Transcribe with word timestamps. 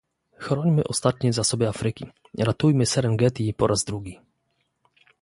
Chrońmy 0.37 0.83
ostatnie 0.83 1.33
zasoby 1.33 1.67
Afryki, 1.67 2.05
ratujmy 2.37 2.85
Serengeti 2.85 3.53
po 3.53 3.67
raz 3.67 3.83
drugi 3.83 4.19